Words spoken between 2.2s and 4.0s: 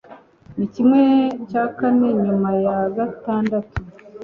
nyuma ya gatandatu.